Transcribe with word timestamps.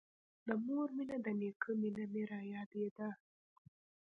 د 0.45 0.47
مور 0.65 0.87
مينه 0.97 1.17
د 1.25 1.27
نيکه 1.39 1.71
مينه 1.81 2.03
مې 2.11 2.23
رايادېده. 2.31 3.09